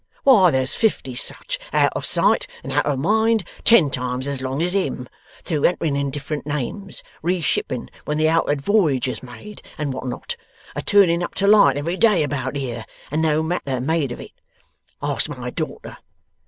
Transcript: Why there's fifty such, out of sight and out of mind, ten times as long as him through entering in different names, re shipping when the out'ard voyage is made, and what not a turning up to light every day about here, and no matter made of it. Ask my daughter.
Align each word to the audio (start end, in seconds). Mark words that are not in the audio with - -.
Why 0.23 0.49
there's 0.49 0.73
fifty 0.73 1.13
such, 1.13 1.59
out 1.71 1.93
of 1.95 2.07
sight 2.07 2.47
and 2.63 2.73
out 2.73 2.87
of 2.87 2.97
mind, 2.97 3.43
ten 3.63 3.91
times 3.91 4.25
as 4.25 4.41
long 4.41 4.59
as 4.63 4.73
him 4.73 5.07
through 5.43 5.63
entering 5.65 5.95
in 5.95 6.09
different 6.09 6.47
names, 6.47 7.03
re 7.21 7.39
shipping 7.39 7.87
when 8.05 8.17
the 8.17 8.27
out'ard 8.27 8.63
voyage 8.63 9.07
is 9.07 9.21
made, 9.21 9.61
and 9.77 9.93
what 9.93 10.07
not 10.07 10.37
a 10.75 10.81
turning 10.81 11.21
up 11.21 11.35
to 11.35 11.45
light 11.45 11.77
every 11.77 11.97
day 11.97 12.23
about 12.23 12.55
here, 12.55 12.87
and 13.11 13.21
no 13.21 13.43
matter 13.43 13.79
made 13.79 14.11
of 14.11 14.19
it. 14.19 14.31
Ask 15.03 15.29
my 15.29 15.51
daughter. 15.51 15.97